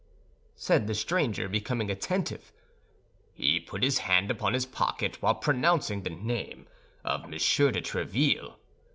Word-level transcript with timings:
said 0.55 0.87
the 0.87 0.95
stranger, 0.95 1.47
becoming 1.47 1.91
attentive, 1.91 2.51
"he 3.35 3.59
put 3.59 3.83
his 3.83 3.99
hand 3.99 4.31
upon 4.31 4.53
his 4.55 4.65
pocket 4.65 5.21
while 5.21 5.35
pronouncing 5.35 6.01
the 6.01 6.09
name 6.09 6.65
of 7.05 7.29
Monsieur 7.29 7.69
de 7.69 7.81
Tréville? 7.83 8.55